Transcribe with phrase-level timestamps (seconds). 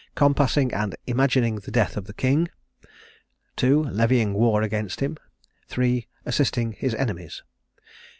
[0.15, 2.47] Compassing and imagining the death of the king;
[3.57, 3.83] 2.
[3.83, 5.15] Levying war against him;
[5.67, 6.07] 3.
[6.25, 7.43] Assisting his enemies.